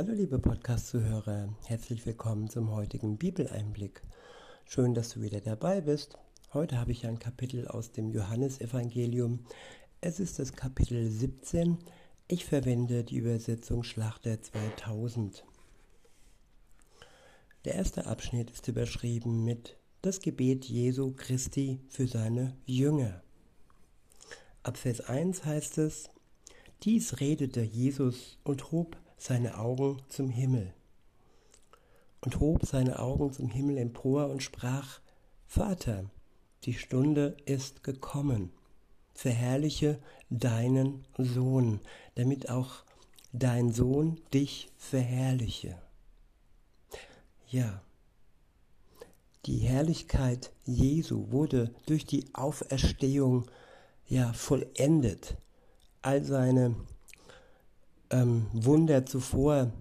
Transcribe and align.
Hallo 0.00 0.14
liebe 0.14 0.38
Podcast-Zuhörer, 0.38 1.54
herzlich 1.66 2.06
willkommen 2.06 2.48
zum 2.48 2.70
heutigen 2.70 3.18
Bibeleinblick. 3.18 4.00
Schön, 4.64 4.94
dass 4.94 5.10
du 5.10 5.20
wieder 5.20 5.42
dabei 5.42 5.82
bist. 5.82 6.16
Heute 6.54 6.78
habe 6.78 6.92
ich 6.92 7.06
ein 7.06 7.18
Kapitel 7.18 7.68
aus 7.68 7.92
dem 7.92 8.08
Johannesevangelium. 8.08 9.40
Es 10.00 10.18
ist 10.18 10.38
das 10.38 10.54
Kapitel 10.54 11.06
17. 11.10 11.76
Ich 12.28 12.46
verwende 12.46 13.04
die 13.04 13.18
Übersetzung 13.18 13.82
Schlachter 13.82 14.40
2000. 14.40 15.44
Der 17.66 17.74
erste 17.74 18.06
Abschnitt 18.06 18.50
ist 18.50 18.68
überschrieben 18.68 19.44
mit 19.44 19.76
Das 20.00 20.20
Gebet 20.20 20.64
Jesu 20.64 21.12
Christi 21.14 21.78
für 21.90 22.06
seine 22.06 22.56
Jünger. 22.64 23.22
Ab 24.62 24.78
Vers 24.78 25.02
1 25.02 25.44
heißt 25.44 25.76
es, 25.76 26.08
dies 26.84 27.20
redete 27.20 27.60
Jesus 27.60 28.38
und 28.44 28.72
hob 28.72 28.96
seine 29.20 29.58
Augen 29.58 30.00
zum 30.08 30.30
Himmel 30.30 30.72
und 32.22 32.40
hob 32.40 32.64
seine 32.64 32.98
Augen 32.98 33.32
zum 33.32 33.50
Himmel 33.50 33.76
empor 33.78 34.30
und 34.30 34.42
sprach, 34.42 35.00
Vater, 35.46 36.04
die 36.64 36.74
Stunde 36.74 37.36
ist 37.44 37.84
gekommen, 37.84 38.50
verherrliche 39.14 39.98
deinen 40.30 41.04
Sohn, 41.18 41.80
damit 42.14 42.48
auch 42.48 42.84
dein 43.32 43.72
Sohn 43.72 44.20
dich 44.32 44.70
verherrliche. 44.78 45.76
Ja, 47.48 47.82
die 49.46 49.58
Herrlichkeit 49.58 50.50
Jesu 50.64 51.30
wurde 51.30 51.74
durch 51.86 52.06
die 52.06 52.26
Auferstehung 52.34 53.50
ja 54.06 54.32
vollendet. 54.32 55.36
All 56.02 56.24
seine 56.24 56.74
ähm, 58.10 58.46
Wunder 58.52 59.06
zuvor 59.06 59.72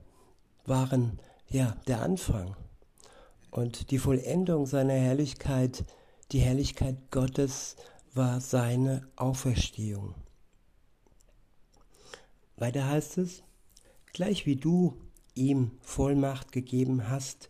waren 0.65 1.19
ja 1.47 1.75
der 1.88 2.01
Anfang. 2.01 2.55
Und 3.52 3.91
die 3.91 3.97
Vollendung 3.97 4.66
seiner 4.66 4.94
Herrlichkeit, 4.94 5.83
die 6.31 6.39
Herrlichkeit 6.39 7.11
Gottes, 7.11 7.75
war 8.13 8.39
seine 8.39 9.08
Auferstehung. 9.16 10.16
Weiter 12.58 12.88
heißt 12.88 13.17
es, 13.17 13.44
gleich 14.13 14.45
wie 14.45 14.55
du 14.55 14.97
ihm 15.33 15.71
Vollmacht 15.81 16.52
gegeben 16.52 17.09
hast 17.09 17.49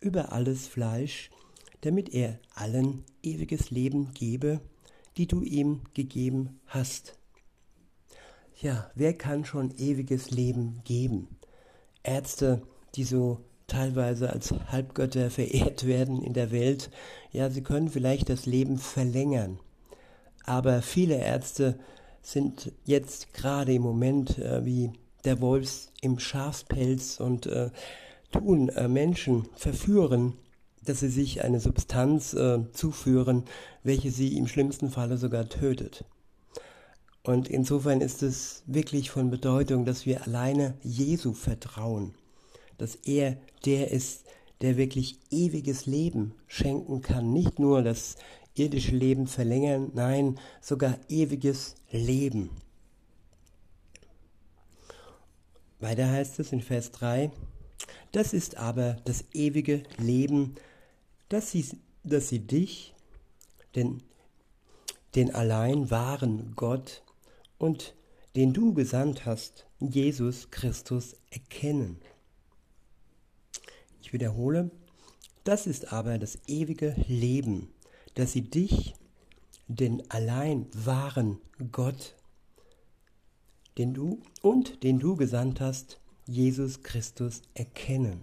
über 0.00 0.32
alles 0.32 0.66
Fleisch, 0.66 1.30
damit 1.80 2.12
er 2.12 2.38
allen 2.54 3.04
ewiges 3.22 3.70
Leben 3.70 4.12
gebe, 4.12 4.60
die 5.16 5.26
du 5.26 5.42
ihm 5.42 5.82
gegeben 5.94 6.60
hast 6.66 7.19
ja, 8.60 8.90
wer 8.94 9.14
kann 9.14 9.44
schon 9.44 9.70
ewiges 9.76 10.30
Leben 10.30 10.82
geben? 10.84 11.28
Ärzte, 12.02 12.62
die 12.94 13.04
so 13.04 13.40
teilweise 13.66 14.30
als 14.30 14.52
Halbgötter 14.68 15.30
verehrt 15.30 15.86
werden 15.86 16.22
in 16.22 16.34
der 16.34 16.50
Welt, 16.50 16.90
ja, 17.32 17.50
sie 17.50 17.62
können 17.62 17.88
vielleicht 17.88 18.28
das 18.28 18.46
Leben 18.46 18.78
verlängern. 18.78 19.60
Aber 20.44 20.82
viele 20.82 21.16
Ärzte 21.16 21.78
sind 22.22 22.72
jetzt 22.84 23.32
gerade 23.32 23.72
im 23.72 23.82
Moment 23.82 24.38
äh, 24.38 24.64
wie 24.64 24.92
der 25.24 25.40
Wolfs 25.40 25.92
im 26.00 26.18
Schafspelz 26.18 27.20
und 27.20 27.46
äh, 27.46 27.70
tun 28.32 28.68
äh, 28.70 28.88
Menschen 28.88 29.48
verführen, 29.54 30.34
dass 30.84 31.00
sie 31.00 31.08
sich 31.08 31.44
eine 31.44 31.60
Substanz 31.60 32.34
äh, 32.34 32.60
zuführen, 32.72 33.44
welche 33.84 34.10
sie 34.10 34.36
im 34.36 34.46
schlimmsten 34.46 34.90
Falle 34.90 35.18
sogar 35.18 35.48
tötet. 35.48 36.04
Und 37.22 37.48
insofern 37.48 38.00
ist 38.00 38.22
es 38.22 38.62
wirklich 38.66 39.10
von 39.10 39.30
Bedeutung, 39.30 39.84
dass 39.84 40.06
wir 40.06 40.26
alleine 40.26 40.74
Jesu 40.82 41.34
vertrauen, 41.34 42.14
dass 42.78 42.94
er 42.94 43.36
der 43.66 43.90
ist, 43.90 44.24
der 44.62 44.76
wirklich 44.76 45.18
ewiges 45.30 45.86
Leben 45.86 46.34
schenken 46.46 47.02
kann. 47.02 47.32
Nicht 47.32 47.58
nur 47.58 47.82
das 47.82 48.16
irdische 48.54 48.94
Leben 48.94 49.26
verlängern, 49.26 49.90
nein, 49.94 50.38
sogar 50.60 50.98
ewiges 51.08 51.76
Leben. 51.90 52.50
Weiter 55.78 56.10
heißt 56.10 56.38
es 56.40 56.52
in 56.52 56.60
Vers 56.60 56.90
3, 56.92 57.30
das 58.12 58.34
ist 58.34 58.56
aber 58.56 58.96
das 59.04 59.24
ewige 59.32 59.82
Leben, 59.96 60.56
dass 61.28 61.52
sie, 61.52 61.64
dass 62.04 62.28
sie 62.28 62.40
dich, 62.40 62.94
den, 63.74 64.02
den 65.14 65.34
allein 65.34 65.90
wahren 65.90 66.52
Gott, 66.56 67.02
und 67.60 67.94
den 68.34 68.52
du 68.52 68.74
gesandt 68.74 69.26
hast, 69.26 69.66
Jesus 69.78 70.50
Christus, 70.50 71.14
erkennen. 71.30 71.98
Ich 74.02 74.12
wiederhole, 74.12 74.70
das 75.44 75.66
ist 75.66 75.92
aber 75.92 76.18
das 76.18 76.38
ewige 76.46 76.96
Leben, 77.06 77.68
dass 78.14 78.32
sie 78.32 78.42
dich, 78.42 78.94
den 79.68 80.10
allein 80.10 80.66
wahren 80.74 81.38
Gott, 81.70 82.16
den 83.78 83.94
du 83.94 84.20
und 84.42 84.82
den 84.82 84.98
du 84.98 85.14
gesandt 85.14 85.60
hast, 85.60 86.00
Jesus 86.26 86.82
Christus, 86.82 87.42
erkennen. 87.54 88.22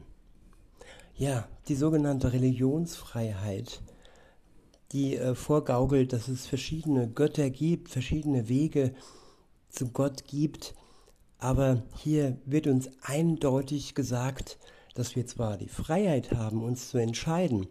Ja, 1.15 1.47
die 1.67 1.75
sogenannte 1.75 2.33
Religionsfreiheit, 2.33 3.81
die 4.91 5.15
äh, 5.15 5.35
vorgaukelt, 5.35 6.11
dass 6.13 6.27
es 6.27 6.47
verschiedene 6.47 7.09
Götter 7.09 7.49
gibt, 7.49 7.89
verschiedene 7.89 8.49
Wege, 8.49 8.93
zu 9.77 9.89
Gott 9.89 10.25
gibt. 10.25 10.75
Aber 11.39 11.83
hier 11.95 12.37
wird 12.45 12.67
uns 12.67 12.89
eindeutig 13.01 13.95
gesagt, 13.95 14.57
dass 14.95 15.15
wir 15.15 15.27
zwar 15.27 15.57
die 15.57 15.69
Freiheit 15.69 16.31
haben, 16.31 16.63
uns 16.63 16.89
zu 16.89 16.97
entscheiden, 16.97 17.67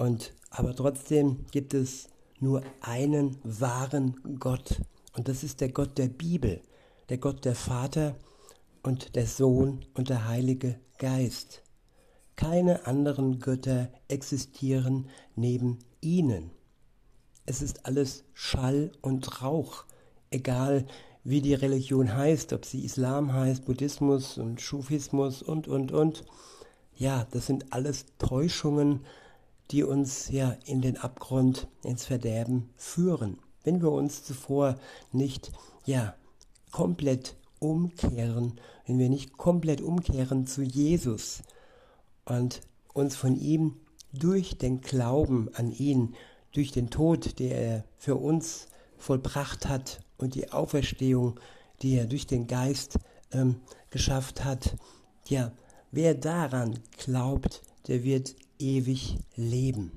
und, 0.00 0.34
aber 0.48 0.74
trotzdem 0.74 1.44
gibt 1.50 1.74
es 1.74 2.08
nur 2.38 2.62
einen 2.80 3.36
wahren 3.42 4.38
Gott. 4.38 4.80
Und 5.14 5.28
das 5.28 5.44
ist 5.44 5.60
der 5.60 5.70
Gott 5.70 5.98
der 5.98 6.08
Bibel, 6.08 6.62
der 7.10 7.18
Gott 7.18 7.44
der 7.44 7.54
Vater 7.54 8.16
und 8.82 9.14
der 9.14 9.26
Sohn 9.26 9.84
und 9.92 10.08
der 10.08 10.26
Heilige 10.26 10.80
Geist. 10.96 11.62
Keine 12.36 12.86
anderen 12.86 13.40
Götter 13.40 13.92
existieren 14.08 15.10
neben 15.36 15.80
ihnen. 16.00 16.50
Es 17.44 17.60
ist 17.60 17.84
alles 17.84 18.24
Schall 18.32 18.92
und 19.02 19.42
Rauch, 19.42 19.84
egal 20.30 20.86
wie 21.22 21.42
die 21.42 21.54
Religion 21.54 22.14
heißt, 22.16 22.52
ob 22.52 22.64
sie 22.64 22.84
Islam 22.84 23.32
heißt, 23.32 23.64
Buddhismus 23.64 24.38
und 24.38 24.60
Schufismus 24.60 25.42
und, 25.42 25.68
und, 25.68 25.92
und. 25.92 26.24
Ja, 26.96 27.26
das 27.30 27.46
sind 27.46 27.72
alles 27.72 28.06
Täuschungen, 28.18 29.00
die 29.70 29.84
uns 29.84 30.30
ja 30.30 30.56
in 30.64 30.80
den 30.80 30.96
Abgrund, 30.96 31.68
ins 31.82 32.06
Verderben 32.06 32.70
führen. 32.76 33.38
Wenn 33.62 33.82
wir 33.82 33.92
uns 33.92 34.24
zuvor 34.24 34.76
nicht, 35.12 35.52
ja, 35.84 36.14
komplett 36.72 37.36
umkehren, 37.58 38.58
wenn 38.86 38.98
wir 38.98 39.08
nicht 39.08 39.36
komplett 39.36 39.80
umkehren 39.80 40.46
zu 40.46 40.62
Jesus 40.62 41.42
und 42.24 42.62
uns 42.94 43.16
von 43.16 43.36
ihm 43.36 43.76
durch 44.12 44.56
den 44.56 44.80
Glauben 44.80 45.48
an 45.54 45.70
ihn, 45.70 46.14
durch 46.52 46.72
den 46.72 46.90
Tod, 46.90 47.38
der 47.38 47.56
er 47.56 47.84
für 47.98 48.16
uns 48.16 48.66
vollbracht 49.00 49.66
hat 49.66 50.00
und 50.18 50.34
die 50.34 50.52
Auferstehung, 50.52 51.40
die 51.82 51.96
er 51.96 52.06
durch 52.06 52.26
den 52.26 52.46
Geist 52.46 52.98
ähm, 53.32 53.56
geschafft 53.90 54.44
hat. 54.44 54.76
Ja, 55.26 55.52
wer 55.90 56.14
daran 56.14 56.78
glaubt, 56.98 57.62
der 57.88 58.04
wird 58.04 58.36
ewig 58.58 59.18
leben. 59.34 59.92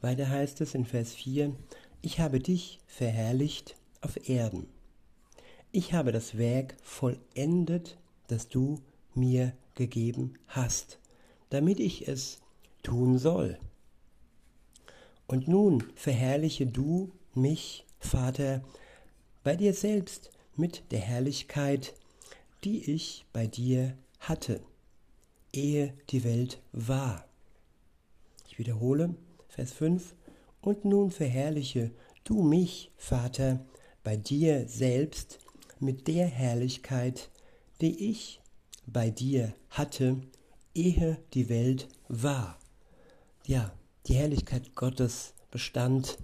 Weiter 0.00 0.28
heißt 0.28 0.60
es 0.60 0.74
in 0.74 0.84
Vers 0.84 1.14
4, 1.14 1.54
ich 2.02 2.20
habe 2.20 2.38
dich 2.38 2.78
verherrlicht 2.86 3.76
auf 4.00 4.28
Erden. 4.28 4.68
Ich 5.72 5.92
habe 5.92 6.12
das 6.12 6.38
Werk 6.38 6.76
vollendet, 6.82 7.98
das 8.28 8.48
du 8.48 8.80
mir 9.14 9.52
gegeben 9.74 10.34
hast, 10.46 10.98
damit 11.50 11.80
ich 11.80 12.06
es 12.06 12.40
tun 12.82 13.18
soll. 13.18 13.58
Und 15.26 15.48
nun 15.48 15.82
verherrliche 15.94 16.66
du 16.66 17.12
mich, 17.34 17.84
Vater, 17.98 18.62
bei 19.42 19.56
dir 19.56 19.74
selbst 19.74 20.30
mit 20.54 20.84
der 20.90 21.00
Herrlichkeit, 21.00 21.94
die 22.64 22.90
ich 22.90 23.26
bei 23.32 23.46
dir 23.46 23.96
hatte, 24.20 24.60
ehe 25.52 25.94
die 26.10 26.24
Welt 26.24 26.60
war. 26.72 27.26
Ich 28.48 28.58
wiederhole, 28.58 29.14
Vers 29.48 29.72
5, 29.72 30.14
und 30.60 30.84
nun 30.84 31.10
verherrliche 31.10 31.90
du 32.24 32.42
mich, 32.42 32.90
Vater, 32.96 33.64
bei 34.02 34.16
dir 34.16 34.68
selbst 34.68 35.38
mit 35.78 36.08
der 36.08 36.26
Herrlichkeit, 36.26 37.30
die 37.80 38.10
ich 38.10 38.40
bei 38.86 39.10
dir 39.10 39.54
hatte, 39.70 40.20
ehe 40.74 41.18
die 41.34 41.48
Welt 41.48 41.88
war. 42.08 42.58
Ja, 43.46 43.72
die 44.06 44.14
Herrlichkeit 44.14 44.74
Gottes 44.74 45.34
bestand 45.50 46.18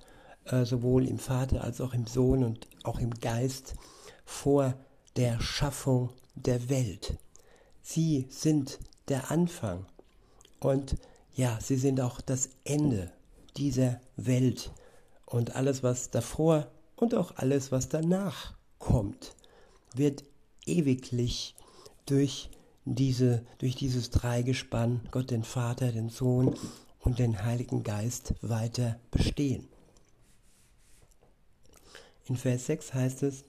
äh, 0.44 0.64
sowohl 0.64 1.06
im 1.06 1.18
Vater 1.18 1.62
als 1.64 1.80
auch 1.80 1.94
im 1.94 2.06
Sohn 2.06 2.44
und 2.44 2.68
auch 2.84 2.98
im 2.98 3.10
Geist 3.14 3.74
vor 4.24 4.74
der 5.16 5.40
Schaffung 5.40 6.10
der 6.34 6.68
Welt. 6.68 7.18
Sie 7.82 8.26
sind 8.30 8.78
der 9.08 9.30
Anfang 9.30 9.86
und 10.60 10.96
ja, 11.34 11.58
sie 11.60 11.76
sind 11.76 12.00
auch 12.00 12.20
das 12.20 12.50
Ende 12.64 13.10
dieser 13.56 14.00
Welt 14.16 14.70
und 15.26 15.56
alles, 15.56 15.82
was 15.82 16.10
davor 16.10 16.68
und 16.96 17.14
auch 17.14 17.36
alles, 17.36 17.72
was 17.72 17.88
danach 17.88 18.54
kommt, 18.78 19.34
wird 19.94 20.24
ewiglich 20.66 21.54
durch 22.06 22.50
diese, 22.84 23.44
durch 23.58 23.76
dieses 23.76 24.10
Dreigespann, 24.10 25.00
Gott 25.10 25.30
den 25.30 25.44
Vater, 25.44 25.92
den 25.92 26.08
Sohn 26.08 26.54
und 27.02 27.18
den 27.18 27.44
Heiligen 27.44 27.82
Geist 27.82 28.34
weiter 28.40 28.98
bestehen. 29.10 29.68
In 32.24 32.36
Vers 32.36 32.66
6 32.66 32.94
heißt 32.94 33.22
es, 33.24 33.44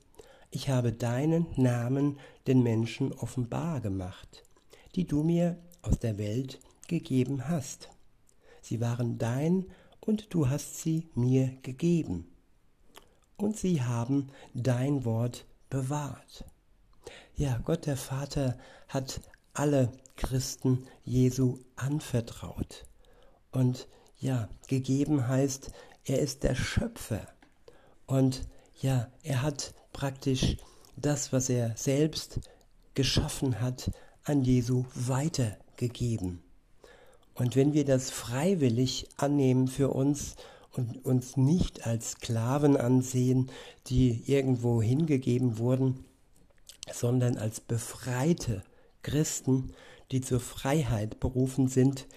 ich 0.52 0.70
habe 0.70 0.92
deinen 0.92 1.48
Namen 1.56 2.20
den 2.48 2.62
Menschen 2.62 3.12
offenbar 3.14 3.82
gemacht, 3.82 4.44
die 4.96 5.06
du 5.06 5.24
mir 5.24 5.58
aus 5.82 6.00
der 6.00 6.18
Welt 6.18 6.60
gegeben 6.88 7.48
hast. 7.48 7.90
Sie 8.62 8.82
waren 8.82 9.18
dein 9.18 9.66
und 10.00 10.34
du 10.34 10.50
hast 10.50 10.80
sie 10.80 11.10
mir 11.16 11.58
gegeben. 11.62 12.28
Und 13.38 13.58
sie 13.58 13.82
haben 13.82 14.30
dein 14.54 15.06
Wort 15.06 15.46
bewahrt. 15.70 16.46
Ja, 17.36 17.60
Gott 17.64 17.86
der 17.86 17.98
Vater 17.98 18.58
hat 18.88 19.22
alle 19.54 19.92
Christen 20.16 20.86
Jesu 21.04 21.60
anvertraut. 21.76 22.86
Und 23.54 23.88
ja, 24.20 24.50
gegeben 24.68 25.28
heißt, 25.28 25.72
er 26.06 26.20
ist 26.20 26.44
der 26.44 26.56
Schöpfer. 26.56 27.26
Und 28.06 28.42
ja, 28.82 29.08
er 29.22 29.42
hat 29.42 29.74
praktisch 29.94 30.58
das, 30.98 31.32
was 31.32 31.50
er 31.50 31.76
selbst 31.78 32.42
geschaffen 32.94 33.62
hat, 33.62 33.92
an 34.24 34.44
Jesu 34.44 34.86
weitergegeben. 34.96 36.42
Und 37.36 37.56
wenn 37.56 37.74
wir 37.74 37.86
das 37.86 38.10
freiwillig 38.12 39.08
annehmen 39.18 39.68
für 39.68 39.90
uns 39.90 40.36
und 40.72 41.04
uns 41.06 41.38
nicht 41.38 41.86
als 41.86 42.12
Sklaven 42.12 42.78
ansehen, 42.78 43.52
die 43.88 44.24
irgendwo 44.26 44.82
hingegeben 44.82 45.58
wurden, 45.58 46.06
sondern 46.92 47.38
als 47.38 47.60
befreite 47.60 48.64
Christen, 49.02 49.74
die 50.12 50.22
zur 50.22 50.40
Freiheit 50.40 51.20
berufen 51.20 51.68
sind, 51.68 52.08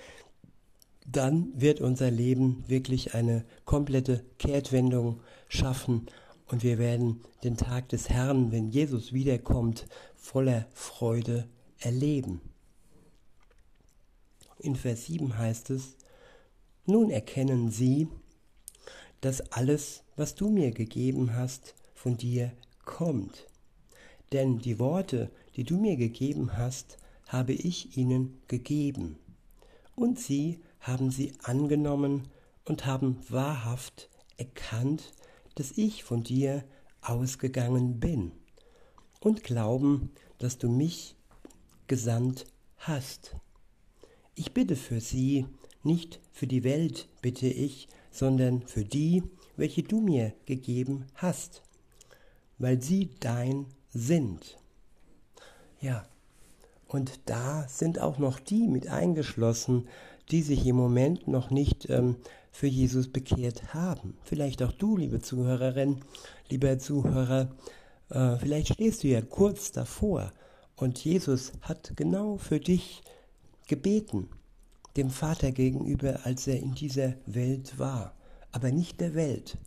dann 1.10 1.52
wird 1.54 1.80
unser 1.80 2.10
Leben 2.10 2.64
wirklich 2.66 3.14
eine 3.14 3.44
komplette 3.64 4.24
Kehrtwendung 4.38 5.20
schaffen 5.48 6.06
und 6.48 6.62
wir 6.62 6.78
werden 6.78 7.22
den 7.44 7.56
Tag 7.56 7.88
des 7.88 8.08
Herrn, 8.08 8.52
wenn 8.52 8.70
Jesus 8.70 9.12
wiederkommt, 9.12 9.86
voller 10.14 10.66
Freude 10.72 11.48
erleben. 11.78 12.40
In 14.58 14.74
Vers 14.74 15.06
7 15.06 15.36
heißt 15.38 15.70
es, 15.70 15.96
nun 16.86 17.10
erkennen 17.10 17.70
sie, 17.70 18.08
dass 19.20 19.52
alles, 19.52 20.02
was 20.16 20.34
du 20.34 20.48
mir 20.48 20.70
gegeben 20.70 21.34
hast, 21.34 21.74
von 21.94 22.16
dir 22.16 22.52
kommt 22.84 23.46
denn 24.32 24.58
die 24.58 24.78
Worte, 24.78 25.30
die 25.56 25.64
du 25.64 25.78
mir 25.78 25.96
gegeben 25.96 26.56
hast, 26.56 26.98
habe 27.28 27.52
ich 27.52 27.96
ihnen 27.96 28.40
gegeben. 28.48 29.18
Und 29.94 30.18
sie 30.18 30.60
haben 30.86 31.10
sie 31.10 31.32
angenommen 31.42 32.28
und 32.64 32.86
haben 32.86 33.18
wahrhaft 33.28 34.08
erkannt, 34.36 35.12
dass 35.56 35.72
ich 35.72 36.04
von 36.04 36.22
dir 36.22 36.64
ausgegangen 37.00 37.98
bin 37.98 38.32
und 39.20 39.42
glauben, 39.42 40.10
dass 40.38 40.58
du 40.58 40.68
mich 40.68 41.16
gesandt 41.86 42.44
hast. 42.78 43.36
Ich 44.34 44.52
bitte 44.52 44.76
für 44.76 45.00
sie, 45.00 45.46
nicht 45.82 46.20
für 46.32 46.46
die 46.46 46.62
Welt 46.62 47.08
bitte 47.22 47.46
ich, 47.46 47.88
sondern 48.10 48.62
für 48.62 48.84
die, 48.84 49.22
welche 49.56 49.82
du 49.82 50.00
mir 50.00 50.34
gegeben 50.44 51.06
hast, 51.14 51.62
weil 52.58 52.82
sie 52.82 53.10
dein 53.20 53.66
sind. 53.92 54.58
Ja, 55.80 56.06
und 56.88 57.20
da 57.26 57.66
sind 57.68 57.98
auch 57.98 58.18
noch 58.18 58.40
die 58.40 58.68
mit 58.68 58.88
eingeschlossen, 58.88 59.88
die 60.30 60.42
sich 60.42 60.66
im 60.66 60.76
Moment 60.76 61.28
noch 61.28 61.50
nicht 61.50 61.88
ähm, 61.88 62.16
für 62.50 62.66
Jesus 62.66 63.08
bekehrt 63.08 63.74
haben. 63.74 64.16
Vielleicht 64.22 64.62
auch 64.62 64.72
du, 64.72 64.96
liebe 64.96 65.20
Zuhörerin, 65.20 66.00
lieber 66.48 66.78
Zuhörer, 66.78 67.50
äh, 68.10 68.36
vielleicht 68.36 68.74
stehst 68.74 69.04
du 69.04 69.08
ja 69.08 69.20
kurz 69.20 69.72
davor 69.72 70.32
und 70.76 71.02
Jesus 71.04 71.52
hat 71.62 71.92
genau 71.96 72.36
für 72.36 72.60
dich 72.60 73.02
gebeten, 73.66 74.28
dem 74.96 75.10
Vater 75.10 75.52
gegenüber, 75.52 76.20
als 76.24 76.46
er 76.46 76.58
in 76.58 76.74
dieser 76.74 77.14
Welt 77.26 77.78
war, 77.78 78.14
aber 78.52 78.70
nicht 78.70 79.00
der 79.00 79.14
Welt. 79.14 79.58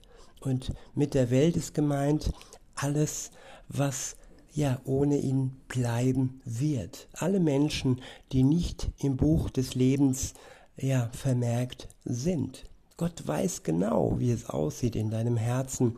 Und 0.42 0.72
mit 0.96 1.14
der 1.14 1.30
Welt 1.30 1.58
ist 1.58 1.74
gemeint 1.74 2.32
alles, 2.76 3.32
was 3.68 4.16
ja 4.54 4.80
ohne 4.86 5.18
ihn 5.18 5.58
bleiben 5.68 6.42
wird. 6.46 7.08
Alle 7.14 7.40
Menschen, 7.40 8.02
die 8.32 8.44
nicht 8.44 8.90
im 9.00 9.18
Buch 9.18 9.50
des 9.50 9.76
Lebens 9.76 10.34
ja 10.78 11.10
vermerkt 11.14 11.88
sind. 12.06 12.66
Gott 12.98 13.28
weiß 13.28 13.64
genau, 13.64 14.20
wie 14.20 14.32
es 14.32 14.50
aussieht 14.50 14.96
in 14.96 15.10
deinem 15.10 15.38
Herzen 15.38 15.98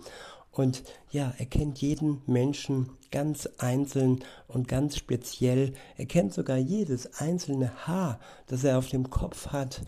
und 0.52 0.84
ja, 1.12 1.34
er 1.38 1.46
kennt 1.46 1.82
jeden 1.82 2.22
Menschen 2.28 2.90
ganz 3.10 3.48
einzeln 3.58 4.24
und 4.48 4.68
ganz 4.68 4.98
speziell. 4.98 5.74
Er 5.98 6.06
kennt 6.06 6.34
sogar 6.34 6.58
jedes 6.58 7.20
einzelne 7.20 7.88
Haar, 7.88 8.20
das 8.48 8.64
er 8.64 8.78
auf 8.78 8.90
dem 8.90 9.10
Kopf 9.10 9.48
hat 9.48 9.82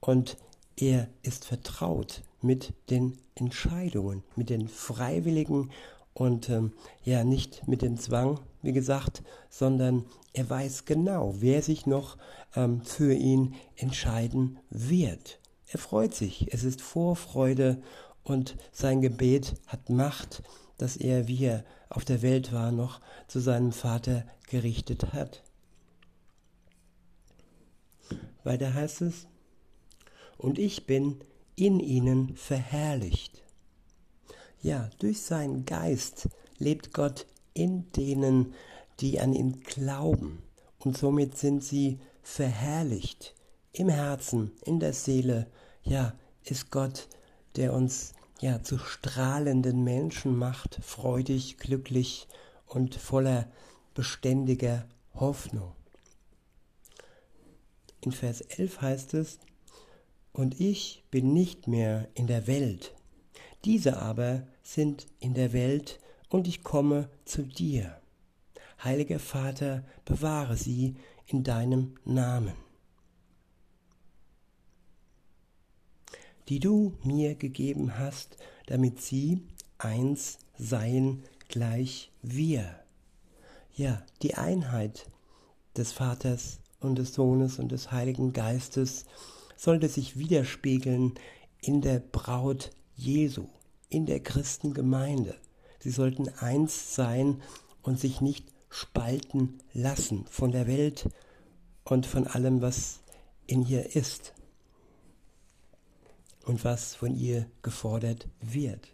und 0.00 0.36
er 0.76 1.08
ist 1.22 1.46
vertraut 1.46 2.22
mit 2.42 2.74
den 2.90 3.18
Entscheidungen, 3.34 4.22
mit 4.36 4.50
den 4.50 4.68
freiwilligen 4.68 5.70
und 6.14 6.48
ähm, 6.48 6.72
ja, 7.02 7.24
nicht 7.24 7.66
mit 7.68 7.82
dem 7.82 7.98
Zwang, 7.98 8.40
wie 8.62 8.72
gesagt, 8.72 9.22
sondern 9.50 10.04
er 10.32 10.48
weiß 10.48 10.84
genau, 10.84 11.34
wer 11.38 11.60
sich 11.62 11.86
noch 11.86 12.16
ähm, 12.54 12.82
für 12.82 13.12
ihn 13.12 13.54
entscheiden 13.76 14.58
wird. 14.70 15.40
Er 15.68 15.78
freut 15.78 16.14
sich, 16.14 16.52
es 16.52 16.64
ist 16.64 16.80
Vorfreude 16.80 17.82
und 18.22 18.56
sein 18.72 19.00
Gebet 19.00 19.54
hat 19.66 19.90
Macht, 19.90 20.42
dass 20.78 20.96
er, 20.96 21.28
wie 21.28 21.44
er 21.44 21.64
auf 21.90 22.04
der 22.04 22.22
Welt 22.22 22.52
war, 22.52 22.72
noch 22.72 23.00
zu 23.28 23.40
seinem 23.40 23.72
Vater 23.72 24.24
gerichtet 24.48 25.12
hat. 25.12 25.42
Weiter 28.44 28.74
heißt 28.74 29.02
es, 29.02 29.26
und 30.36 30.58
ich 30.58 30.86
bin 30.86 31.20
in 31.56 31.80
ihnen 31.80 32.36
verherrlicht. 32.36 33.43
Ja, 34.64 34.88
durch 34.98 35.20
seinen 35.20 35.66
Geist 35.66 36.30
lebt 36.56 36.94
Gott 36.94 37.26
in 37.52 37.92
denen, 37.92 38.54
die 38.98 39.20
an 39.20 39.34
ihn 39.34 39.60
glauben. 39.60 40.42
Und 40.78 40.96
somit 40.96 41.36
sind 41.36 41.62
sie 41.62 41.98
verherrlicht. 42.22 43.34
Im 43.74 43.90
Herzen, 43.90 44.52
in 44.64 44.80
der 44.80 44.94
Seele, 44.94 45.48
ja, 45.82 46.14
ist 46.44 46.70
Gott, 46.70 47.08
der 47.56 47.74
uns 47.74 48.14
ja 48.40 48.62
zu 48.62 48.78
strahlenden 48.78 49.84
Menschen 49.84 50.34
macht, 50.34 50.78
freudig, 50.82 51.58
glücklich 51.58 52.26
und 52.66 52.94
voller 52.94 53.46
beständiger 53.92 54.88
Hoffnung. 55.12 55.72
In 58.00 58.12
Vers 58.12 58.40
11 58.40 58.80
heißt 58.80 59.12
es, 59.12 59.40
und 60.32 60.58
ich 60.58 61.04
bin 61.10 61.34
nicht 61.34 61.68
mehr 61.68 62.08
in 62.14 62.26
der 62.26 62.46
Welt, 62.46 62.94
diese 63.66 63.98
aber 63.98 64.46
sind 64.64 65.06
in 65.20 65.34
der 65.34 65.52
Welt 65.52 66.00
und 66.30 66.48
ich 66.48 66.64
komme 66.64 67.08
zu 67.24 67.42
dir. 67.42 68.00
Heiliger 68.82 69.20
Vater, 69.20 69.84
bewahre 70.04 70.56
sie 70.56 70.96
in 71.26 71.44
deinem 71.44 71.94
Namen, 72.04 72.54
die 76.48 76.58
du 76.58 76.94
mir 77.04 77.34
gegeben 77.34 77.98
hast, 77.98 78.36
damit 78.66 79.00
sie 79.00 79.42
eins 79.78 80.38
seien 80.58 81.22
gleich 81.48 82.10
wir. 82.22 82.80
Ja, 83.74 84.04
die 84.22 84.34
Einheit 84.34 85.06
des 85.76 85.92
Vaters 85.92 86.60
und 86.80 86.96
des 86.96 87.14
Sohnes 87.14 87.58
und 87.58 87.70
des 87.72 87.92
Heiligen 87.92 88.32
Geistes 88.32 89.04
sollte 89.56 89.88
sich 89.88 90.18
widerspiegeln 90.18 91.14
in 91.60 91.80
der 91.80 92.00
Braut 92.00 92.70
Jesu 92.96 93.48
in 93.94 94.06
der 94.06 94.20
Christengemeinde. 94.20 95.36
Sie 95.78 95.90
sollten 95.90 96.28
eins 96.28 96.94
sein 96.94 97.40
und 97.82 98.00
sich 98.00 98.20
nicht 98.20 98.46
spalten 98.68 99.60
lassen 99.72 100.26
von 100.28 100.50
der 100.50 100.66
Welt 100.66 101.08
und 101.84 102.06
von 102.06 102.26
allem, 102.26 102.60
was 102.60 103.00
in 103.46 103.64
ihr 103.64 103.94
ist 103.94 104.32
und 106.44 106.64
was 106.64 106.96
von 106.96 107.14
ihr 107.14 107.46
gefordert 107.62 108.26
wird. 108.40 108.88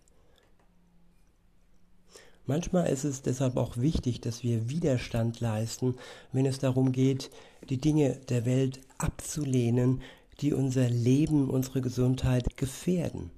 Manchmal 2.44 2.88
ist 2.88 3.04
es 3.04 3.22
deshalb 3.22 3.56
auch 3.56 3.76
wichtig, 3.76 4.20
dass 4.20 4.42
wir 4.42 4.68
Widerstand 4.68 5.40
leisten, 5.40 5.94
wenn 6.32 6.44
es 6.46 6.58
darum 6.58 6.92
geht, 6.92 7.30
die 7.70 7.78
Dinge 7.78 8.16
der 8.28 8.44
Welt 8.44 8.80
abzulehnen, 8.98 10.02
die 10.40 10.52
unser 10.52 10.90
Leben, 10.90 11.48
unsere 11.48 11.80
Gesundheit 11.80 12.56
gefährden. 12.56 13.30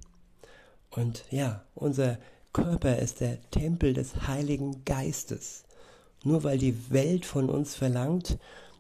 Und 0.93 1.25
ja, 1.31 1.65
unser 1.75 2.19
Körper 2.53 2.99
ist 2.99 3.21
der 3.21 3.41
Tempel 3.51 3.95
des 3.95 4.29
Heiligen 4.29 4.85
Geistes. 4.85 5.65
Nur 6.23 6.45
weil 6.45 6.59
die 6.59 6.91
Welt 6.91 7.25
von 7.25 7.49
uns 7.49 7.75
verlangt, 7.75 8.39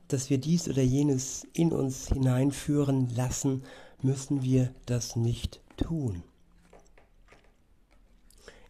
dass 0.08 0.28
wir 0.28 0.38
dies 0.38 0.68
oder 0.68 0.82
jenes 0.82 1.46
in 1.54 1.72
uns 1.72 2.08
hineinführen 2.08 3.08
lassen, 3.16 3.64
müssen 4.02 4.42
wir 4.42 4.74
das 4.84 5.16
nicht 5.16 5.60
tun. 5.78 6.22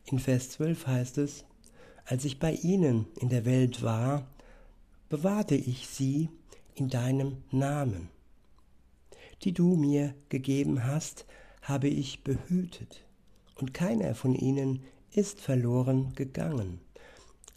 In 0.05 0.21
Vers 0.21 0.51
12 0.51 0.87
heißt 0.87 1.19
es, 1.19 1.45
als 2.05 2.25
ich 2.25 2.39
bei 2.39 2.53
ihnen 2.53 3.07
in 3.19 3.29
der 3.29 3.45
Welt 3.45 3.83
war, 3.83 4.27
bewahrte 5.09 5.57
ich 5.57 5.89
sie 5.89 6.29
in 6.75 6.89
deinem 6.89 7.39
Namen. 7.51 8.09
Die 9.43 9.53
du 9.53 9.75
mir 9.75 10.15
gegeben 10.29 10.85
hast, 10.85 11.27
habe 11.63 11.89
ich 11.89 12.23
behütet, 12.23 13.03
und 13.63 13.73
keiner 13.73 14.17
von 14.17 14.35
ihnen 14.35 14.83
ist 15.13 15.41
verloren 15.41 16.17
gegangen, 16.17 16.81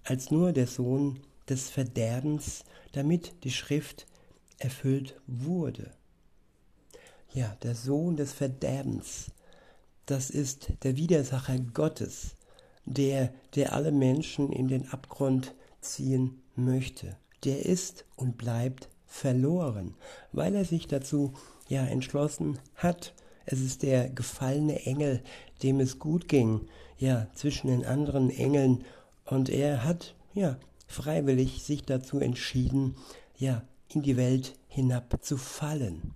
als 0.04 0.30
nur 0.30 0.54
der 0.54 0.68
Sohn 0.68 1.20
des 1.50 1.72
Verderbens, 1.72 2.64
damit 2.92 3.44
die 3.44 3.50
Schrift 3.50 4.06
erfüllt 4.60 5.20
wurde. 5.26 5.90
Ja, 7.34 7.58
der 7.64 7.74
Sohn 7.74 8.18
des 8.18 8.34
Verderbens, 8.34 9.32
das 10.06 10.30
ist 10.30 10.74
der 10.84 10.96
Widersacher 10.96 11.58
Gottes, 11.58 12.36
der, 12.86 13.34
der 13.56 13.74
alle 13.74 13.92
Menschen 13.92 14.52
in 14.52 14.68
den 14.68 14.88
Abgrund 14.90 15.56
ziehen 15.82 16.40
möchte. 16.56 17.18
Der 17.44 17.66
ist 17.66 18.06
und 18.16 18.38
bleibt 18.38 18.90
verloren, 19.08 19.96
weil 20.32 20.54
er 20.54 20.66
sich 20.66 20.86
dazu 20.86 21.34
ja 21.68 21.84
entschlossen 21.84 22.60
hat. 22.76 23.16
Es 23.46 23.60
ist 23.60 23.84
der 23.84 24.10
gefallene 24.10 24.86
Engel, 24.86 25.22
dem 25.64 25.80
es 25.80 26.00
gut 26.00 26.28
ging, 26.28 26.62
ja, 26.98 27.28
zwischen 27.36 27.68
den 27.68 27.86
anderen 27.86 28.30
Engeln 28.30 28.84
und 29.26 29.50
er 29.50 29.84
hat 29.84 30.16
ja 30.34 30.58
freiwillig 30.88 31.64
sich 31.64 31.84
dazu 31.84 32.20
entschieden, 32.20 32.96
ja, 33.38 33.64
in 33.90 34.02
die 34.02 34.18
Welt 34.18 34.54
hinab 34.68 35.18
zu 35.22 35.38
fallen. 35.38 36.16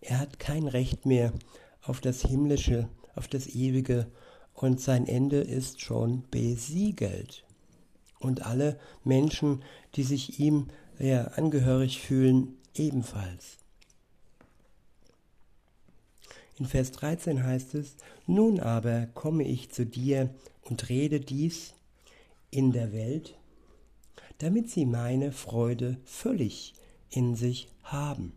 Er 0.00 0.18
hat 0.20 0.38
kein 0.38 0.68
Recht 0.68 1.06
mehr 1.06 1.32
auf 1.82 2.00
das 2.00 2.22
himmlische, 2.22 2.88
auf 3.14 3.28
das 3.28 3.46
ewige 3.48 4.06
und 4.54 4.80
sein 4.80 5.06
Ende 5.06 5.38
ist 5.38 5.80
schon 5.80 6.24
besiegelt. 6.30 7.44
Und 8.18 8.44
alle 8.44 8.78
Menschen, 9.04 9.62
die 9.94 10.02
sich 10.02 10.40
ihm 10.40 10.68
ja, 10.98 11.24
angehörig 11.28 12.00
fühlen, 12.00 12.56
ebenfalls. 12.74 13.57
In 16.58 16.66
Vers 16.66 16.90
13 16.92 17.44
heißt 17.44 17.74
es, 17.76 17.96
Nun 18.26 18.58
aber 18.58 19.06
komme 19.14 19.44
ich 19.44 19.70
zu 19.70 19.86
dir 19.86 20.34
und 20.62 20.88
rede 20.88 21.20
dies 21.20 21.74
in 22.50 22.72
der 22.72 22.92
Welt, 22.92 23.38
damit 24.38 24.70
sie 24.70 24.84
meine 24.84 25.32
Freude 25.32 25.98
völlig 26.04 26.74
in 27.10 27.36
sich 27.36 27.68
haben. 27.82 28.32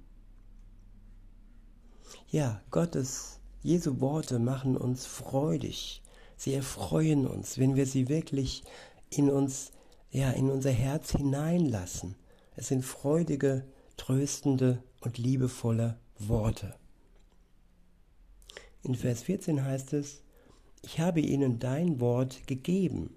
Ja, 2.30 2.62
Gottes, 2.70 3.40
Jesu 3.64 4.00
Worte 4.00 4.40
machen 4.40 4.78
uns 4.78 5.06
freudig. 5.06 6.02
Sie 6.38 6.54
erfreuen 6.54 7.28
uns, 7.28 7.58
wenn 7.58 7.76
wir 7.76 7.86
sie 7.86 8.08
wirklich 8.08 8.64
in 9.10 9.30
uns, 9.30 9.72
ja, 10.12 10.32
in 10.32 10.50
unser 10.50 10.72
Herz 10.72 11.12
hineinlassen. 11.12 12.16
Es 12.56 12.68
sind 12.68 12.84
freudige, 12.84 13.66
tröstende 13.98 14.84
und 15.02 15.18
liebevolle 15.18 16.00
Worte. 16.18 16.76
In 18.84 18.96
Vers 18.96 19.24
14 19.24 19.64
heißt 19.64 19.94
es, 19.94 20.24
ich 20.82 21.00
habe 21.00 21.20
ihnen 21.20 21.60
dein 21.60 22.00
Wort 22.00 22.48
gegeben 22.48 23.16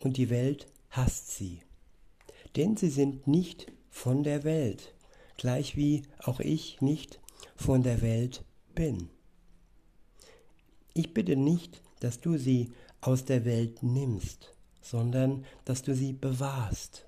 und 0.00 0.16
die 0.16 0.30
Welt 0.30 0.66
hasst 0.90 1.30
sie. 1.30 1.60
Denn 2.56 2.76
sie 2.76 2.88
sind 2.88 3.26
nicht 3.26 3.72
von 3.90 4.24
der 4.24 4.44
Welt, 4.44 4.94
gleich 5.36 5.76
wie 5.76 6.02
auch 6.18 6.40
ich 6.40 6.80
nicht 6.80 7.20
von 7.54 7.82
der 7.82 8.02
Welt 8.02 8.44
bin. 8.74 9.08
Ich 10.94 11.14
bitte 11.14 11.36
nicht, 11.36 11.82
dass 12.00 12.20
du 12.20 12.38
sie 12.38 12.72
aus 13.00 13.24
der 13.24 13.44
Welt 13.44 13.82
nimmst, 13.82 14.54
sondern 14.80 15.44
dass 15.64 15.82
du 15.82 15.94
sie 15.94 16.12
bewahrst. 16.12 17.06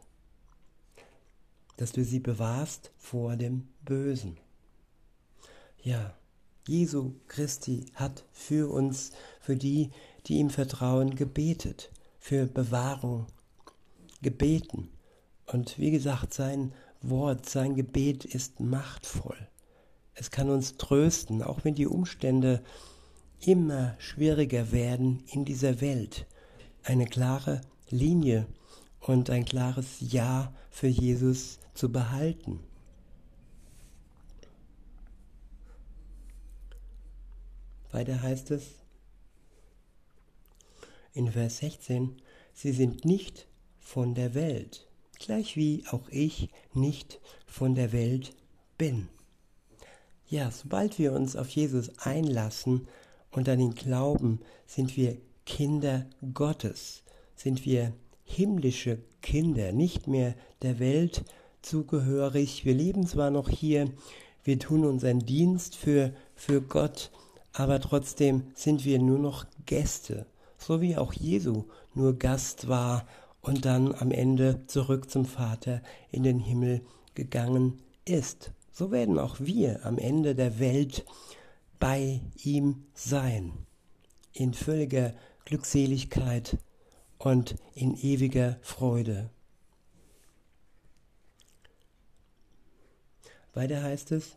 Dass 1.76 1.92
du 1.92 2.04
sie 2.04 2.20
bewahrst 2.20 2.92
vor 2.98 3.36
dem 3.36 3.68
Bösen. 3.84 4.38
Ja, 5.82 6.17
Jesu 6.68 7.14
Christi 7.28 7.86
hat 7.94 8.24
für 8.30 8.70
uns, 8.70 9.12
für 9.40 9.56
die, 9.56 9.90
die 10.26 10.34
ihm 10.34 10.50
vertrauen, 10.50 11.14
gebetet, 11.16 11.90
für 12.18 12.46
Bewahrung 12.46 13.26
gebeten. 14.20 14.90
Und 15.46 15.78
wie 15.78 15.90
gesagt, 15.90 16.34
sein 16.34 16.72
Wort, 17.00 17.48
sein 17.48 17.74
Gebet 17.74 18.26
ist 18.26 18.60
machtvoll. 18.60 19.38
Es 20.12 20.30
kann 20.30 20.50
uns 20.50 20.76
trösten, 20.76 21.42
auch 21.42 21.64
wenn 21.64 21.74
die 21.74 21.86
Umstände 21.86 22.62
immer 23.40 23.94
schwieriger 23.98 24.70
werden 24.70 25.22
in 25.32 25.46
dieser 25.46 25.80
Welt. 25.80 26.26
Eine 26.82 27.06
klare 27.06 27.62
Linie 27.88 28.46
und 29.00 29.30
ein 29.30 29.46
klares 29.46 29.96
Ja 30.00 30.52
für 30.70 30.88
Jesus 30.88 31.60
zu 31.72 31.90
behalten. 31.90 32.60
Weiter 37.90 38.22
heißt 38.22 38.50
es 38.50 38.64
in 41.14 41.32
Vers 41.32 41.58
16, 41.58 42.16
sie 42.52 42.72
sind 42.72 43.04
nicht 43.04 43.46
von 43.80 44.14
der 44.14 44.34
Welt, 44.34 44.88
gleich 45.18 45.56
wie 45.56 45.84
auch 45.90 46.08
ich 46.10 46.50
nicht 46.74 47.20
von 47.46 47.74
der 47.74 47.92
Welt 47.92 48.34
bin. 48.76 49.08
Ja, 50.28 50.50
sobald 50.50 50.98
wir 50.98 51.12
uns 51.12 51.36
auf 51.36 51.48
Jesus 51.48 51.98
einlassen 51.98 52.86
und 53.30 53.48
an 53.48 53.60
ihn 53.60 53.74
glauben, 53.74 54.40
sind 54.66 54.96
wir 54.96 55.16
Kinder 55.46 56.06
Gottes, 56.34 57.02
sind 57.34 57.64
wir 57.64 57.94
himmlische 58.24 58.98
Kinder, 59.22 59.72
nicht 59.72 60.06
mehr 60.06 60.34
der 60.60 60.78
Welt 60.78 61.24
zugehörig. 61.62 62.66
Wir 62.66 62.74
leben 62.74 63.06
zwar 63.06 63.30
noch 63.30 63.48
hier, 63.48 63.90
wir 64.44 64.58
tun 64.58 64.84
unseren 64.84 65.20
Dienst 65.20 65.74
für, 65.74 66.12
für 66.34 66.60
Gott, 66.60 67.10
aber 67.58 67.80
trotzdem 67.80 68.44
sind 68.54 68.84
wir 68.84 69.00
nur 69.00 69.18
noch 69.18 69.44
Gäste, 69.66 70.26
so 70.58 70.80
wie 70.80 70.96
auch 70.96 71.12
Jesu 71.12 71.64
nur 71.92 72.16
Gast 72.16 72.68
war 72.68 73.04
und 73.40 73.64
dann 73.64 73.92
am 73.96 74.12
Ende 74.12 74.64
zurück 74.68 75.10
zum 75.10 75.24
Vater 75.24 75.82
in 76.12 76.22
den 76.22 76.38
Himmel 76.38 76.82
gegangen 77.14 77.82
ist. 78.04 78.52
So 78.72 78.92
werden 78.92 79.18
auch 79.18 79.40
wir 79.40 79.84
am 79.84 79.98
Ende 79.98 80.36
der 80.36 80.60
Welt 80.60 81.04
bei 81.80 82.20
ihm 82.36 82.84
sein, 82.94 83.52
in 84.32 84.54
völliger 84.54 85.12
Glückseligkeit 85.44 86.58
und 87.18 87.56
in 87.74 87.96
ewiger 87.96 88.58
Freude. 88.62 89.30
Weiter 93.52 93.82
heißt 93.82 94.12
es, 94.12 94.36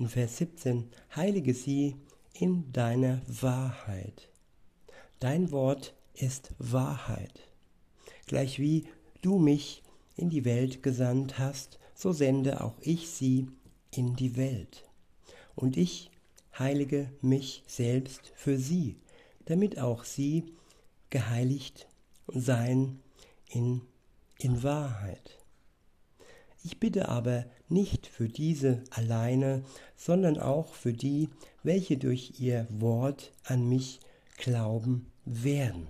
in 0.00 0.08
Vers 0.08 0.38
17, 0.38 0.90
heilige 1.14 1.52
sie 1.52 1.94
in 2.32 2.72
deiner 2.72 3.20
Wahrheit. 3.28 4.30
Dein 5.18 5.50
Wort 5.52 5.94
ist 6.14 6.54
Wahrheit. 6.58 7.46
Gleich 8.26 8.58
wie 8.58 8.86
du 9.20 9.38
mich 9.38 9.82
in 10.16 10.30
die 10.30 10.46
Welt 10.46 10.82
gesandt 10.82 11.38
hast, 11.38 11.78
so 11.94 12.12
sende 12.12 12.64
auch 12.64 12.78
ich 12.80 13.10
sie 13.10 13.48
in 13.90 14.16
die 14.16 14.38
Welt. 14.38 14.88
Und 15.54 15.76
ich 15.76 16.10
heilige 16.58 17.12
mich 17.20 17.62
selbst 17.66 18.32
für 18.34 18.56
sie, 18.56 18.96
damit 19.44 19.78
auch 19.78 20.04
sie 20.04 20.54
geheiligt 21.10 21.88
seien 22.26 23.00
in, 23.48 23.82
in 24.38 24.62
Wahrheit. 24.62 25.39
Ich 26.62 26.78
bitte 26.78 27.08
aber 27.08 27.46
nicht 27.68 28.06
für 28.06 28.28
diese 28.28 28.82
alleine, 28.90 29.64
sondern 29.96 30.38
auch 30.38 30.74
für 30.74 30.92
die, 30.92 31.30
welche 31.62 31.96
durch 31.96 32.40
ihr 32.40 32.66
Wort 32.70 33.32
an 33.44 33.68
mich 33.68 34.00
glauben 34.36 35.10
werden. 35.24 35.86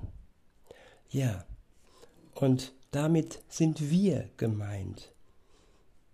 Ja, 1.10 1.44
und 2.34 2.72
damit 2.92 3.42
sind 3.48 3.90
wir 3.90 4.28
gemeint. 4.36 5.12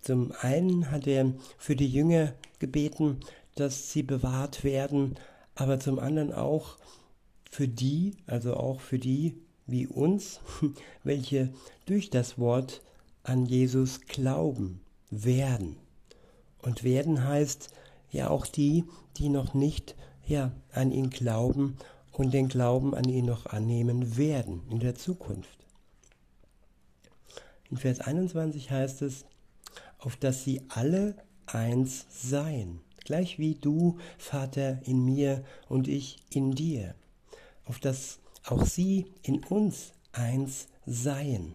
Zum 0.01 0.33
einen 0.41 0.91
hat 0.91 1.07
er 1.07 1.35
für 1.59 1.77
die 1.77 1.89
Jünger 1.89 2.35
gebeten, 2.59 3.21
dass 3.57 3.93
sie 3.93 4.03
bewahrt 4.03 4.63
werden, 4.65 5.17
aber 5.55 5.81
zum 5.81 5.99
anderen 5.99 6.33
auch 6.33 6.77
für 7.51 7.69
die, 7.69 8.17
also 8.27 8.55
auch 8.55 8.81
für 8.81 8.99
die, 8.99 9.37
wie 9.67 9.87
uns, 9.87 10.41
welche 11.05 11.53
durch 11.87 12.11
das 12.11 12.39
Wort 12.39 12.83
an 13.26 13.47
Jesus 13.47 14.02
glauben 14.02 14.80
werden. 15.11 15.76
Und 16.62 16.85
werden 16.85 17.25
heißt 17.25 17.71
ja 18.11 18.30
auch 18.30 18.47
die, 18.47 18.85
die 19.16 19.28
noch 19.28 19.54
nicht 19.54 19.95
ja, 20.26 20.52
an 20.73 20.92
ihn 20.92 21.11
glauben 21.11 21.76
und 22.12 22.33
den 22.33 22.49
Glauben 22.49 22.95
an 22.95 23.09
ihn 23.09 23.26
noch 23.26 23.47
annehmen 23.47 24.16
werden 24.16 24.62
in 24.71 24.80
der 24.80 24.95
Zukunft. 24.95 25.59
In 27.71 27.76
Vers 27.76 28.00
21 28.00 28.71
heißt 28.71 29.02
es, 29.02 29.25
auf 29.99 30.16
dass 30.16 30.45
sie 30.45 30.62
alle 30.68 31.16
eins 31.47 32.06
seien, 32.11 32.80
gleich 33.04 33.38
wie 33.38 33.54
du, 33.54 33.99
Vater, 34.18 34.80
in 34.85 35.04
mir 35.04 35.45
und 35.68 35.88
ich 35.88 36.18
in 36.30 36.52
dir, 36.52 36.95
auf 37.64 37.78
dass 37.80 38.18
auch 38.45 38.64
sie 38.64 39.06
in 39.23 39.42
uns 39.45 39.92
eins 40.12 40.68
seien, 40.87 41.54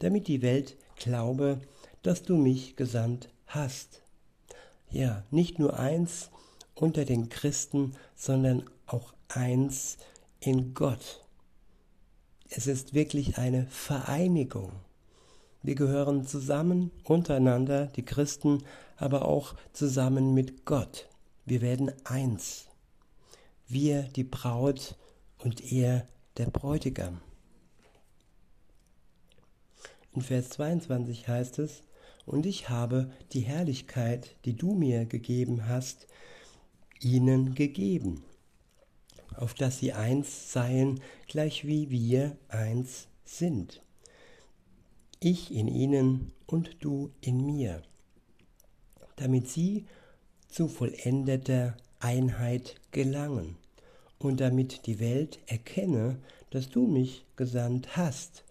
damit 0.00 0.26
die 0.26 0.42
Welt 0.42 0.76
glaube, 0.96 1.60
dass 2.02 2.22
du 2.22 2.36
mich 2.36 2.76
gesandt 2.76 3.28
hast. 3.46 4.02
Ja, 4.90 5.24
nicht 5.30 5.58
nur 5.58 5.78
eins 5.78 6.30
unter 6.74 7.04
den 7.04 7.28
Christen, 7.28 7.94
sondern 8.14 8.64
auch 8.86 9.14
eins 9.28 9.98
in 10.40 10.74
Gott. 10.74 11.24
Es 12.48 12.66
ist 12.66 12.94
wirklich 12.94 13.38
eine 13.38 13.66
Vereinigung. 13.66 14.72
Wir 15.62 15.74
gehören 15.74 16.26
zusammen 16.26 16.92
untereinander, 17.02 17.86
die 17.86 18.04
Christen, 18.04 18.62
aber 18.96 19.24
auch 19.26 19.54
zusammen 19.72 20.32
mit 20.32 20.64
Gott. 20.64 21.08
Wir 21.44 21.60
werden 21.60 21.92
eins. 22.04 22.66
Wir 23.66 24.02
die 24.04 24.24
Braut 24.24 24.94
und 25.38 25.72
er 25.72 26.06
der 26.36 26.46
Bräutigam. 26.46 27.20
In 30.16 30.22
Vers 30.22 30.48
22 30.48 31.28
heißt 31.28 31.58
es, 31.58 31.82
und 32.24 32.46
ich 32.46 32.70
habe 32.70 33.12
die 33.32 33.42
Herrlichkeit, 33.42 34.34
die 34.46 34.56
du 34.56 34.72
mir 34.72 35.04
gegeben 35.04 35.68
hast, 35.68 36.06
ihnen 37.02 37.54
gegeben, 37.54 38.24
auf 39.36 39.52
dass 39.52 39.78
sie 39.78 39.92
eins 39.92 40.54
seien, 40.54 41.00
gleich 41.28 41.66
wie 41.66 41.90
wir 41.90 42.38
eins 42.48 43.08
sind. 43.26 43.82
Ich 45.20 45.54
in 45.54 45.68
ihnen 45.68 46.32
und 46.46 46.82
du 46.82 47.10
in 47.20 47.44
mir, 47.44 47.82
damit 49.16 49.50
sie 49.50 49.84
zu 50.48 50.66
vollendeter 50.66 51.76
Einheit 52.00 52.76
gelangen 52.90 53.58
und 54.18 54.40
damit 54.40 54.86
die 54.86 54.98
Welt 54.98 55.40
erkenne, 55.46 56.16
dass 56.48 56.70
du 56.70 56.86
mich 56.86 57.26
gesandt 57.36 57.98
hast 57.98 58.44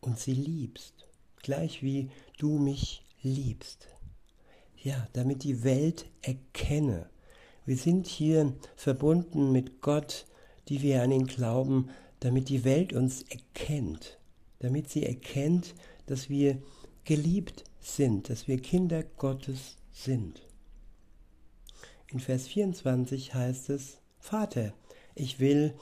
und 0.00 0.18
sie 0.18 0.32
liebst, 0.32 0.99
gleich 1.42 1.82
wie 1.82 2.10
du 2.38 2.58
mich 2.58 3.04
liebst. 3.22 3.88
Ja, 4.82 5.06
damit 5.12 5.44
die 5.44 5.62
Welt 5.62 6.06
erkenne. 6.22 7.08
Wir 7.66 7.76
sind 7.76 8.06
hier 8.06 8.54
verbunden 8.76 9.52
mit 9.52 9.80
Gott, 9.80 10.26
die 10.68 10.82
wir 10.82 11.02
an 11.02 11.12
ihn 11.12 11.26
glauben, 11.26 11.90
damit 12.20 12.48
die 12.48 12.64
Welt 12.64 12.92
uns 12.92 13.22
erkennt, 13.22 14.18
damit 14.58 14.88
sie 14.90 15.04
erkennt, 15.04 15.74
dass 16.06 16.28
wir 16.30 16.62
geliebt 17.04 17.64
sind, 17.80 18.30
dass 18.30 18.48
wir 18.48 18.60
Kinder 18.60 19.02
Gottes 19.02 19.76
sind. 19.92 20.42
In 22.08 22.20
Vers 22.20 22.48
24 22.48 23.34
heißt 23.34 23.70
es, 23.70 23.98
Vater, 24.18 24.74
ich 25.14 25.40
will, 25.40 25.74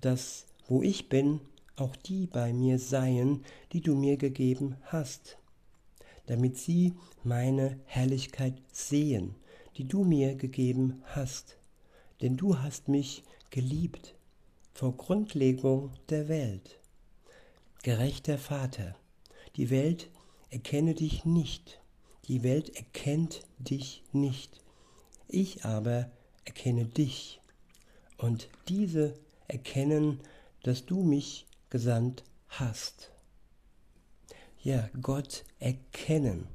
dass 0.00 0.46
wo 0.68 0.82
ich 0.82 1.08
bin, 1.08 1.40
auch 1.80 1.96
die 1.96 2.26
bei 2.26 2.52
mir 2.52 2.78
seien, 2.78 3.44
die 3.72 3.80
du 3.80 3.94
mir 3.94 4.16
gegeben 4.16 4.76
hast, 4.84 5.38
damit 6.26 6.58
sie 6.58 6.94
meine 7.24 7.78
Herrlichkeit 7.86 8.54
sehen, 8.72 9.34
die 9.76 9.86
du 9.86 10.04
mir 10.04 10.34
gegeben 10.34 11.02
hast. 11.06 11.56
Denn 12.20 12.36
du 12.36 12.58
hast 12.58 12.88
mich 12.88 13.22
geliebt 13.50 14.14
vor 14.74 14.96
Grundlegung 14.96 15.90
der 16.08 16.28
Welt. 16.28 16.78
Gerechter 17.82 18.38
Vater, 18.38 18.96
die 19.56 19.70
Welt 19.70 20.10
erkenne 20.50 20.94
dich 20.94 21.24
nicht. 21.24 21.80
Die 22.26 22.42
Welt 22.42 22.76
erkennt 22.76 23.42
dich 23.58 24.02
nicht. 24.12 24.60
Ich 25.28 25.64
aber 25.64 26.10
erkenne 26.44 26.84
dich. 26.84 27.40
Und 28.18 28.48
diese 28.68 29.14
erkennen, 29.46 30.20
dass 30.62 30.84
du 30.84 31.02
mich 31.02 31.46
gesandt 31.70 32.24
hast. 32.48 33.12
Ja, 34.62 34.88
Gott 35.00 35.44
erkennen. 35.58 36.48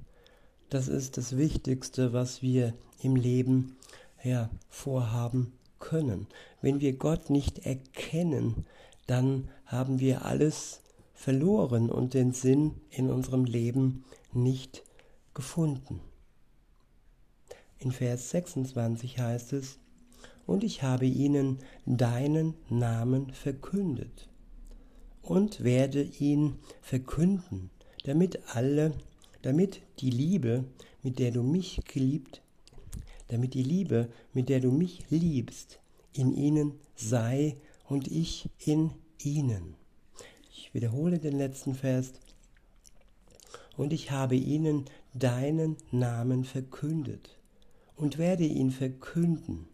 Das 0.70 0.88
ist 0.88 1.18
das 1.18 1.38
Wichtigste, 1.38 2.14
was 2.14 2.42
wir 2.42 2.74
im 3.02 3.16
Leben 3.16 3.78
ja, 4.24 4.50
vorhaben 4.70 5.54
können. 5.80 6.28
Wenn 6.62 6.80
wir 6.80 6.94
Gott 6.94 7.30
nicht 7.30 7.60
erkennen, 7.60 8.66
dann 9.08 9.50
haben 9.66 10.00
wir 10.00 10.26
alles 10.26 10.82
verloren 11.14 11.90
und 11.90 12.14
den 12.14 12.34
Sinn 12.34 12.82
in 12.90 13.10
unserem 13.10 13.46
Leben 13.46 14.04
nicht 14.34 14.84
gefunden. 15.34 16.02
In 17.80 17.92
Vers 17.92 18.32
26 18.32 19.20
heißt 19.20 19.54
es, 19.54 19.80
und 20.46 20.64
ich 20.64 20.84
habe 20.84 21.06
ihnen 21.06 21.60
deinen 21.86 22.56
Namen 22.70 23.32
verkündet 23.32 24.30
und 25.24 25.64
werde 25.64 26.04
ihn 26.20 26.60
verkünden, 26.82 27.72
damit 28.04 28.40
alle, 28.56 28.94
damit 29.42 29.82
die 30.00 30.12
Liebe, 30.12 30.66
mit 31.02 31.18
der 31.18 31.32
du 31.32 31.42
mich 31.42 31.82
geliebt, 31.86 32.42
damit 33.30 33.56
die 33.56 33.64
Liebe, 33.64 34.10
mit 34.34 34.50
der 34.50 34.60
du 34.60 34.72
mich 34.72 35.06
liebst, 35.10 35.80
in 36.14 36.36
ihnen 36.36 36.74
sei 36.96 37.56
und 37.88 38.08
ich 38.08 38.50
in 38.60 38.92
ihnen. 39.24 39.76
Ich 40.52 40.74
wiederhole 40.74 41.20
den 41.20 41.38
letzten 41.38 41.74
Vers. 41.74 42.14
Und 43.76 43.92
ich 43.92 44.12
habe 44.12 44.36
ihnen 44.36 44.86
deinen 45.14 45.78
Namen 45.92 46.44
verkündet 46.44 47.40
und 47.96 48.18
werde 48.18 48.46
ihn 48.46 48.72
verkünden, 48.72 49.68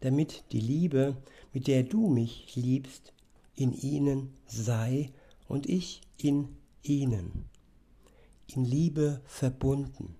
damit 0.00 0.44
die 0.52 0.60
Liebe, 0.60 1.16
mit 1.52 1.66
der 1.66 1.82
du 1.82 2.08
mich 2.08 2.54
liebst, 2.54 3.12
in 3.54 3.72
ihnen 3.72 4.34
sei 4.46 5.10
und 5.48 5.68
ich 5.68 6.00
in 6.16 6.56
ihnen, 6.82 7.46
in 8.46 8.64
Liebe 8.64 9.20
verbunden, 9.24 10.16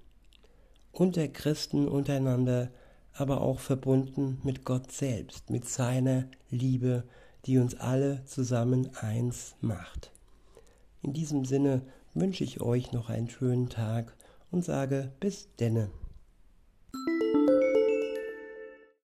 unter 0.92 1.26
Christen 1.28 1.88
untereinander, 1.88 2.70
aber 3.14 3.40
auch 3.40 3.60
verbunden 3.60 4.40
mit 4.42 4.64
Gott 4.64 4.92
selbst, 4.92 5.50
mit 5.50 5.68
seiner 5.68 6.28
Liebe, 6.50 7.04
die 7.46 7.58
uns 7.58 7.74
alle 7.74 8.24
zusammen 8.24 8.94
eins 8.96 9.54
macht. 9.60 10.12
In 11.02 11.12
diesem 11.12 11.44
Sinne 11.44 11.82
wünsche 12.14 12.44
ich 12.44 12.60
euch 12.60 12.92
noch 12.92 13.08
einen 13.08 13.28
schönen 13.28 13.68
Tag 13.68 14.14
und 14.50 14.64
sage 14.64 15.12
bis 15.18 15.48
denne. 15.58 15.90